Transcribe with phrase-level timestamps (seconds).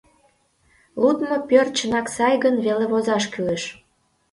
[1.01, 3.63] Лудмо пӧрт чынак сай гын веле возаш кӱлеш.